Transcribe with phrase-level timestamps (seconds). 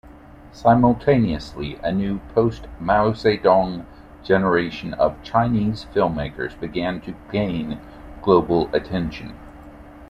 [0.51, 3.85] Simultaneously, a new post-Mao Zedong
[4.23, 7.79] generation of Chinese filmmakers began to gain
[8.23, 9.33] global attention.